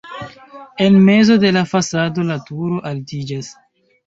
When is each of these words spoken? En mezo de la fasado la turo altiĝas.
En 0.85 0.97
mezo 1.07 1.37
de 1.43 1.51
la 1.57 1.63
fasado 1.75 2.25
la 2.31 2.39
turo 2.49 2.81
altiĝas. 2.93 3.53